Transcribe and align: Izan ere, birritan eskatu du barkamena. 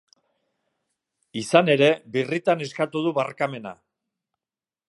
Izan 1.41 1.69
ere, 1.75 1.89
birritan 2.15 2.63
eskatu 2.67 3.03
du 3.09 3.13
barkamena. 3.19 3.75